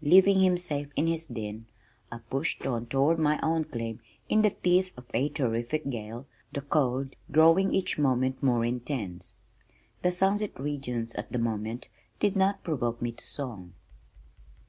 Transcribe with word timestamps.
Leaving 0.00 0.40
him 0.42 0.56
safe 0.56 0.92
in 0.94 1.08
his 1.08 1.26
den, 1.26 1.66
I 2.12 2.18
pushed 2.30 2.64
on 2.64 2.86
toward 2.86 3.18
my 3.18 3.40
own 3.42 3.64
claim, 3.64 4.00
in 4.28 4.42
the 4.42 4.50
teeth 4.50 4.92
of 4.96 5.06
a 5.12 5.28
terrific 5.28 5.90
gale, 5.90 6.24
the 6.52 6.60
cold 6.60 7.16
growing 7.32 7.74
each 7.74 7.98
moment 7.98 8.40
more 8.40 8.64
intense. 8.64 9.34
"The 10.02 10.12
sunset 10.12 10.52
regions" 10.60 11.16
at 11.16 11.32
that 11.32 11.38
moment 11.40 11.88
did 12.20 12.36
not 12.36 12.62
provoke 12.62 13.02
me 13.02 13.10
to 13.10 13.26
song. 13.26 13.72